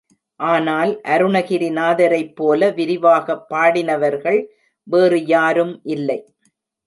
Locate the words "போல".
2.35-2.69